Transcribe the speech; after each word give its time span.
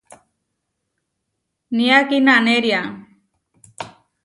Nía 1.77 1.97
kínanéria. 2.09 2.81